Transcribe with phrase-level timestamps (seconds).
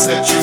[0.00, 0.39] sete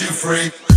[0.00, 0.67] you free.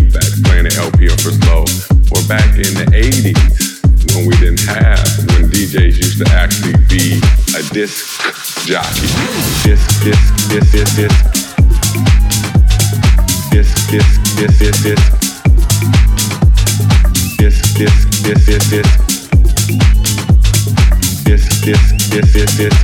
[0.00, 1.64] Feedback playing the LP or for slow.
[2.12, 3.84] Or back in the 80s,
[4.14, 7.20] when we didn't have, when DJs used to actually be
[7.54, 8.08] a disc
[8.66, 9.08] jockey.
[9.62, 11.20] Disc, disc, disc, disc, disc.
[13.50, 15.06] Disc, disc, disc, disc, disc.
[17.38, 18.92] Disc, disc, disc, disc, disc.
[21.24, 22.80] Disc, disc, disc, disc, disc.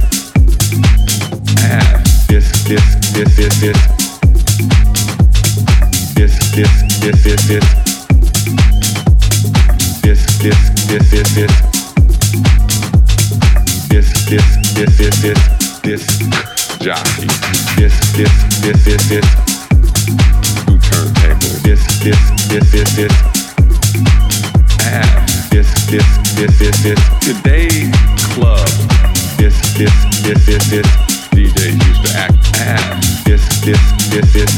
[1.65, 4.07] Ah, disc, disc, disc, disc, disc.
[6.17, 7.47] Disc, disc, disc,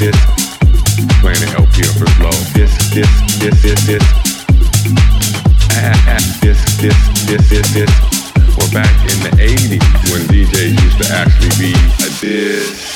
[0.00, 0.47] disc,
[0.98, 1.06] Ah.
[1.06, 1.20] Ah.
[1.20, 1.42] Playing
[1.94, 2.08] for
[2.54, 4.28] disc, disc, disc, disc
[6.40, 7.90] this, this, this, this, this.
[8.58, 12.88] Or back in the 80s when DJs used to actually be a.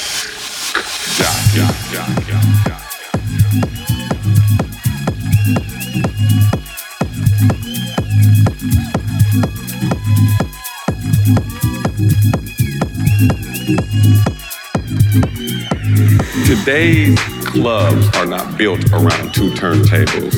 [16.47, 20.35] Today's clubs are not built around two turntables,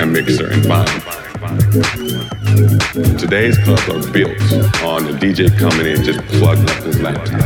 [0.00, 1.02] a mixer, and vinyl.
[3.18, 4.40] Today's clubs are built
[4.84, 7.40] on the DJ coming in just plugging up his laptop.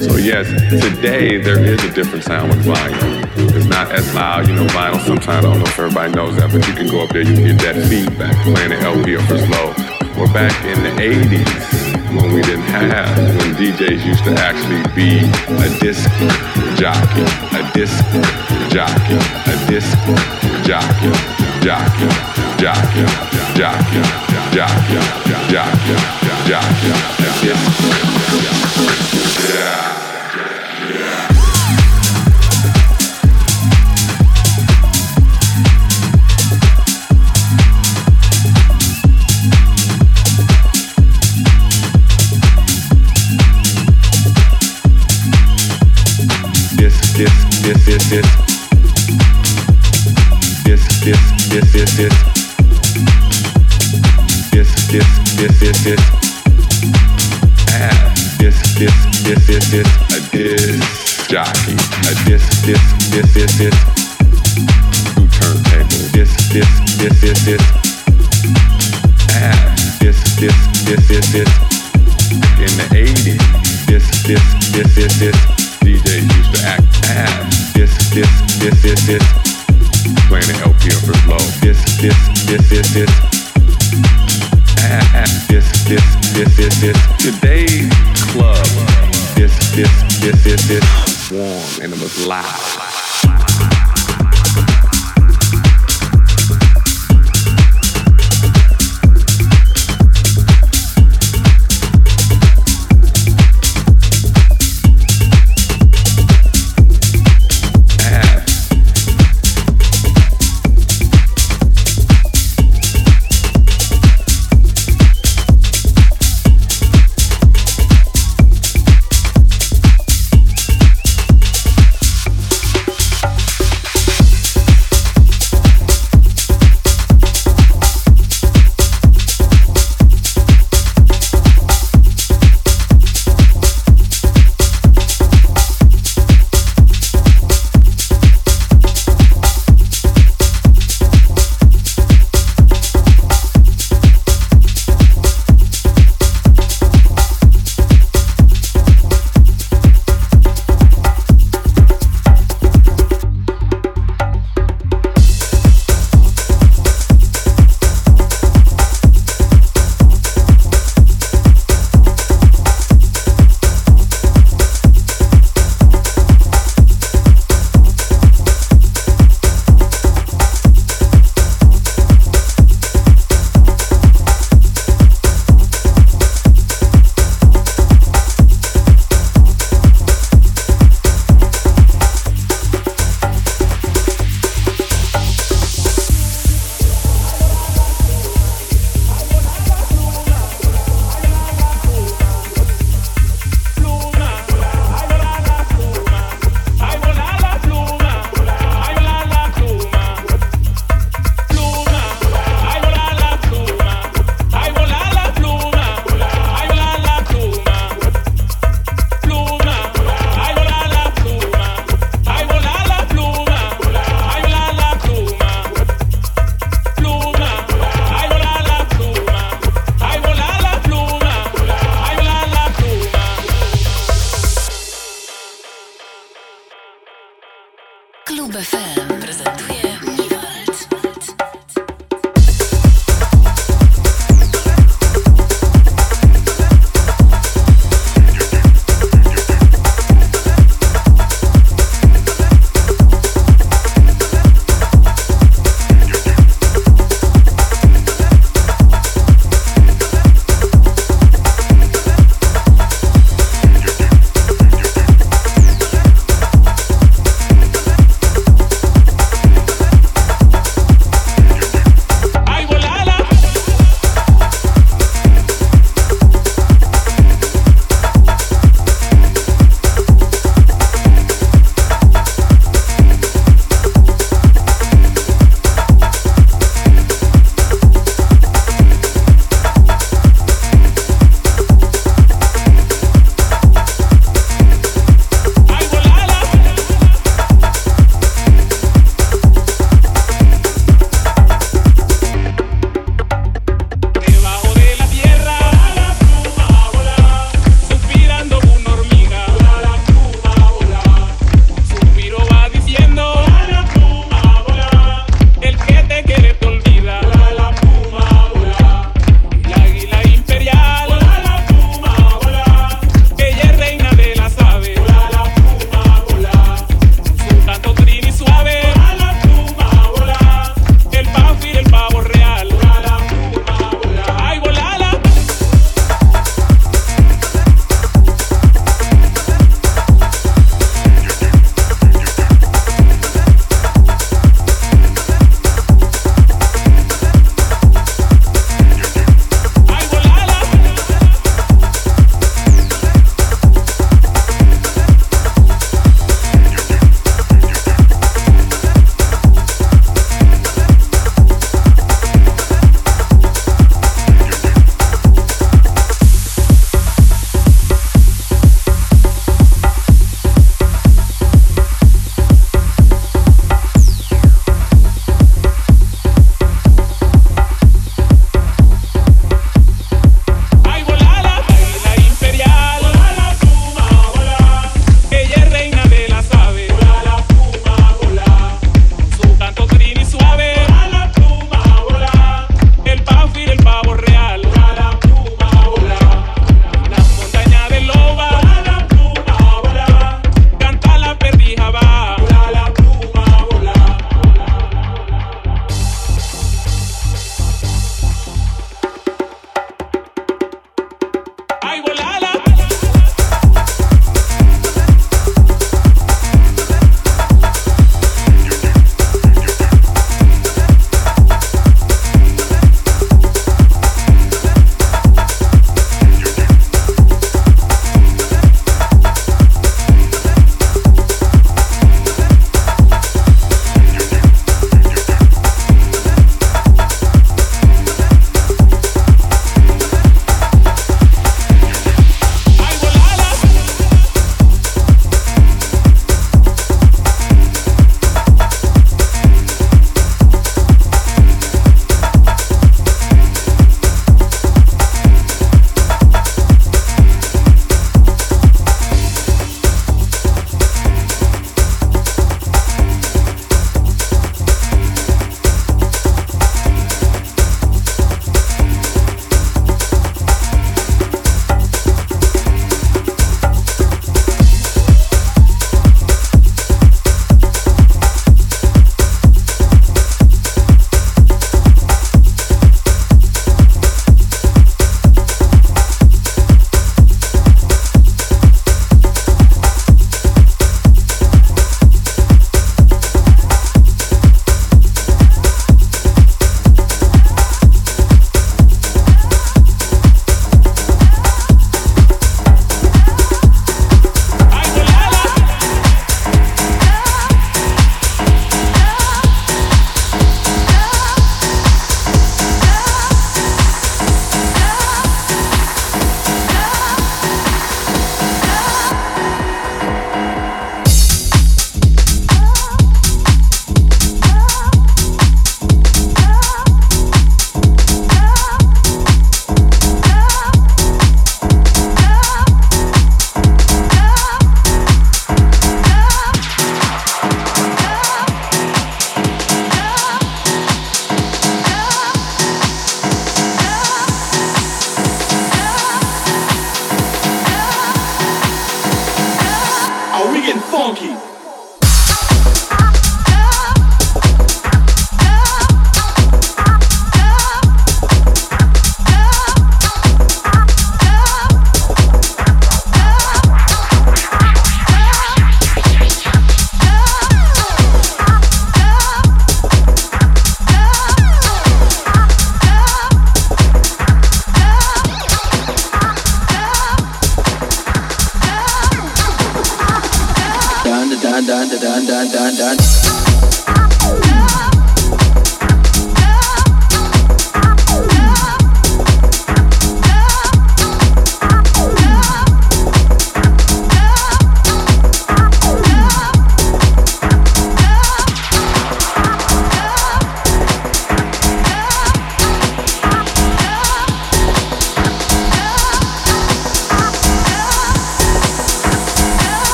[0.00, 3.54] So yes, today there is a different sound with vinyl.
[3.54, 6.50] It's not as loud, you know, vinyl sometimes, I don't know if everybody knows that,
[6.50, 9.22] but you can go up there, you can get that feedback playing the LP or
[9.22, 9.74] for slow.
[10.18, 11.77] Or back in the 80s,
[12.14, 15.18] when we didn't have, when DJs used to actually be
[15.60, 16.08] a disc
[16.76, 17.24] jockey,
[17.56, 18.04] a disc
[18.70, 19.96] jockey, a disc
[20.64, 21.12] jockey,
[21.60, 22.08] jockey,
[22.58, 23.04] jockey,
[23.54, 24.02] jockey,
[24.54, 25.00] jockey,
[25.50, 25.96] jockey,
[26.48, 27.62] jockey, a disc
[28.42, 29.97] jockey.
[47.68, 47.98] This, is
[74.68, 75.36] this, this, this.
[75.80, 77.47] DJs used to act ass.
[77.78, 79.22] This, this, this, this, this.
[80.26, 81.60] Playing the LP on first.
[81.60, 83.10] This, this, this, this, this.
[85.46, 86.02] This, this,
[86.34, 86.98] this, this, this.
[87.22, 87.88] Today's
[88.32, 88.66] club.
[89.36, 91.30] This, this, this, this, this.
[91.30, 92.87] Warm and it was loud.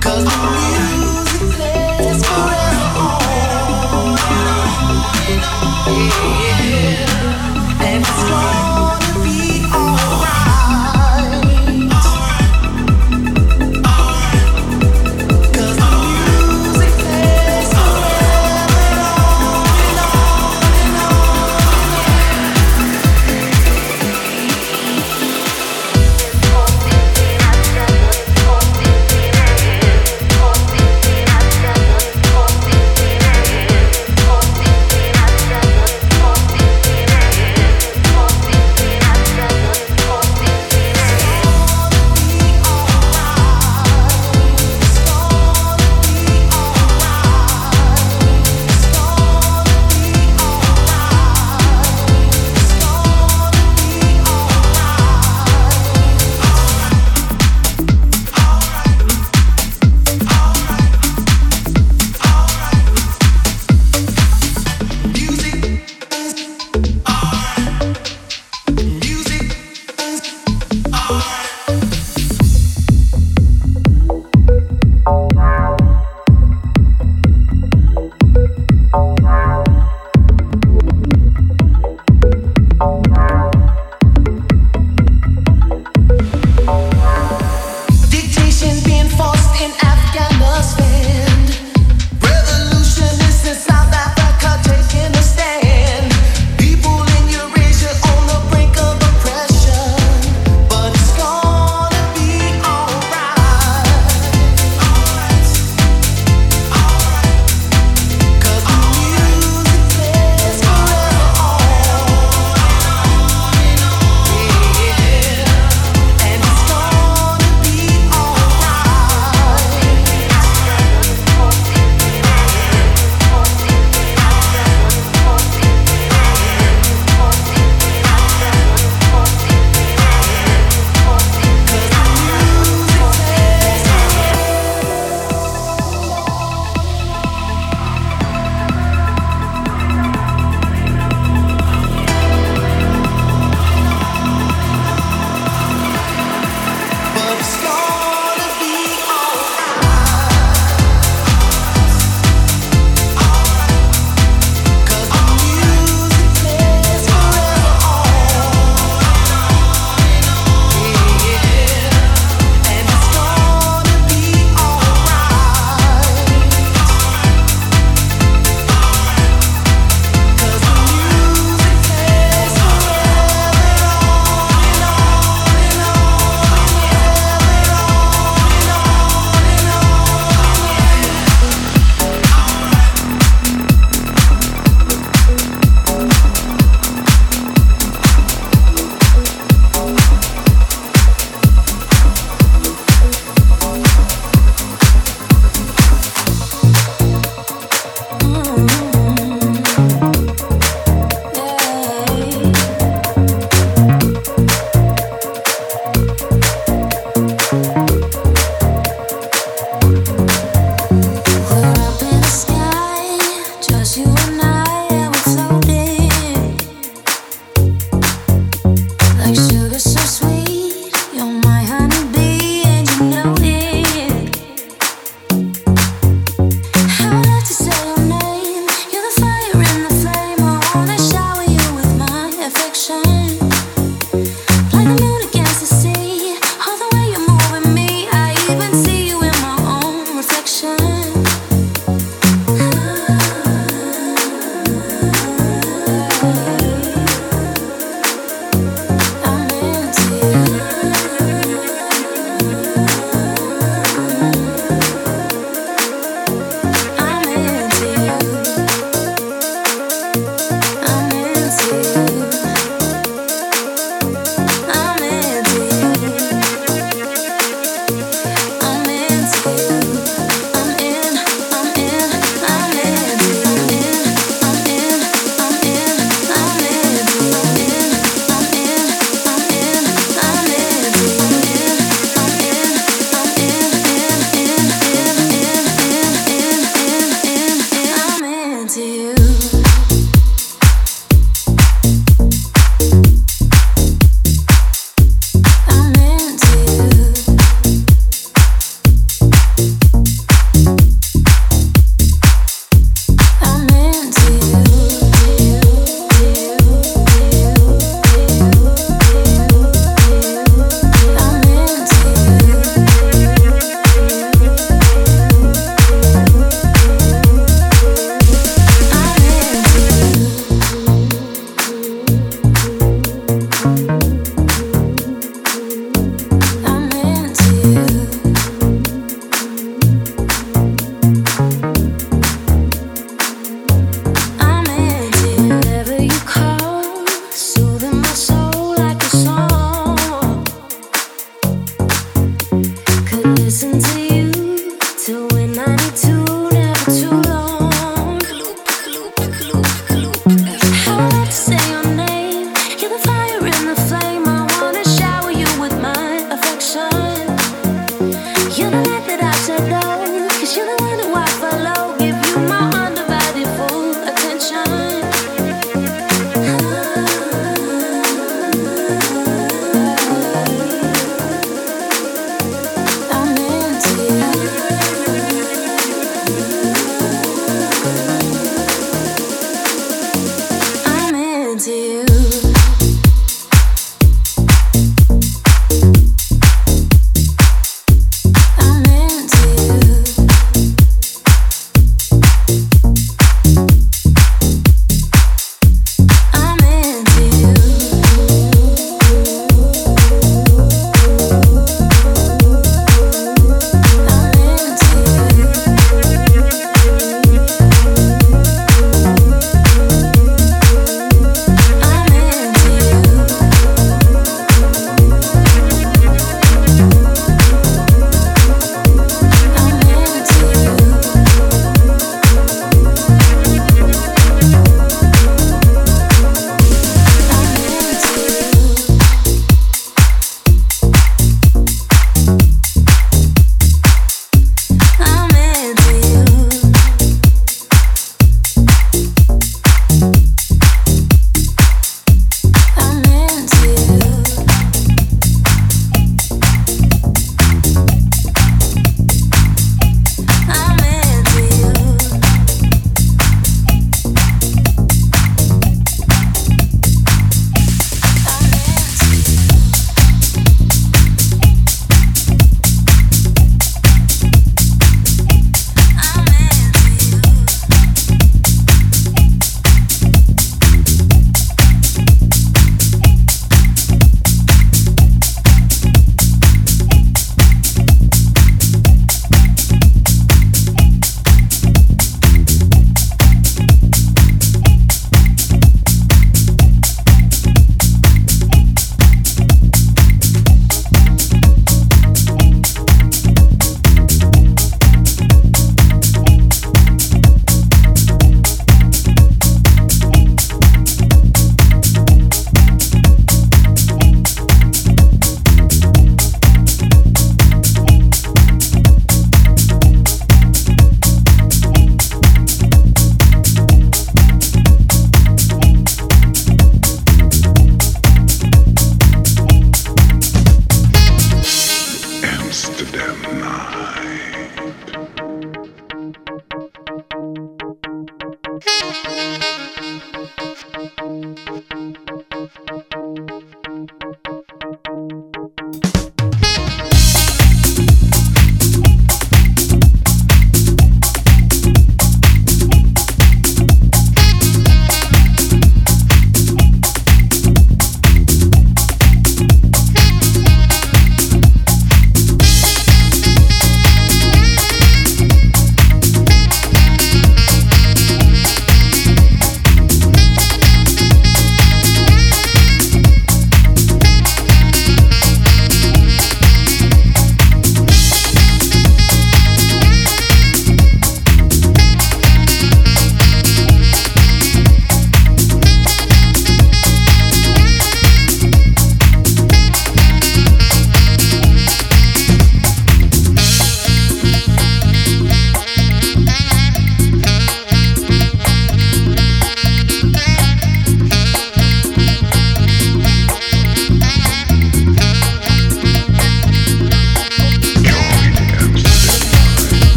[0.00, 0.69] Cause the music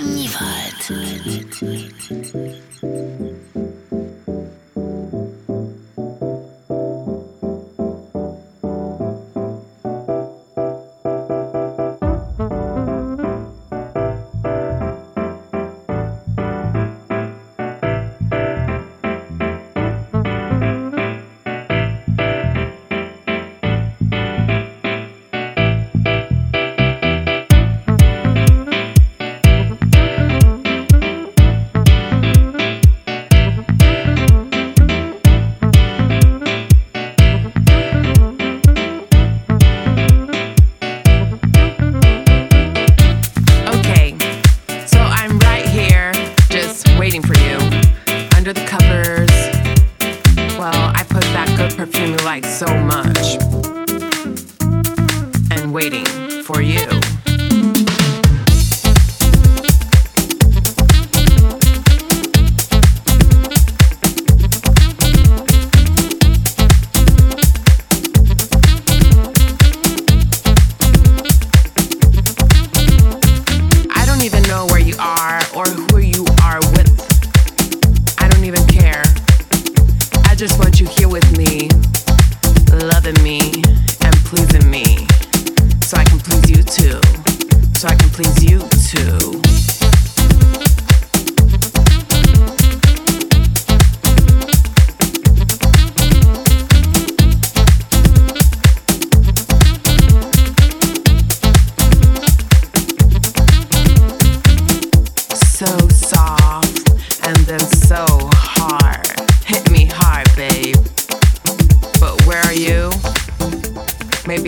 [0.00, 1.17] 尼瓦尔。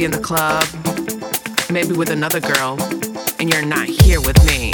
[0.01, 0.64] Maybe in the club,
[1.70, 2.78] maybe with another girl,
[3.38, 4.72] and you're not here with me.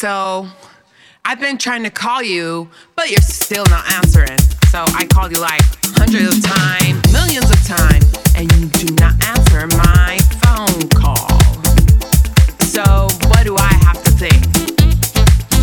[0.00, 0.48] So
[1.26, 4.38] I've been trying to call you, but you're still not answering.
[4.70, 9.12] So I called you like hundreds of times, millions of times, and you do not
[9.28, 11.28] answer my phone call.
[12.64, 12.82] So
[13.28, 14.40] what do I have to think?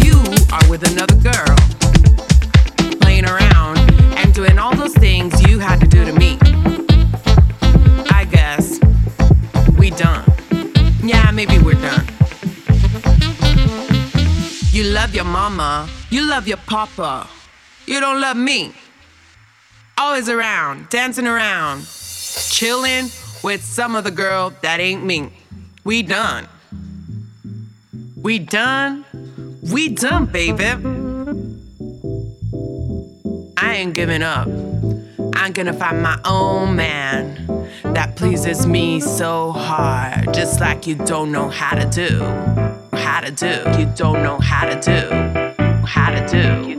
[0.05, 0.21] You
[0.53, 1.57] are with another girl,
[3.01, 3.79] playing around
[4.19, 6.37] and doing all those things you had to do to me.
[8.11, 8.79] I guess
[9.79, 10.31] we done.
[11.01, 12.06] Yeah, maybe we're done.
[14.77, 15.89] You love your mama.
[16.11, 17.27] You love your papa.
[17.87, 18.75] You don't love me.
[19.97, 21.87] Always around, dancing around,
[22.51, 23.09] chilling
[23.43, 25.31] with some other girl that ain't me.
[25.83, 26.47] We done.
[28.21, 29.03] We done.
[29.63, 30.65] We done, baby.
[33.57, 34.47] I ain't giving up.
[35.33, 37.47] I'm gonna find my own man
[37.81, 42.76] that pleases me so hard, just like you don't know how to do.
[43.03, 43.79] How to do.
[43.79, 45.09] You don't know how to do.
[45.85, 46.69] How to do.
[46.69, 46.75] You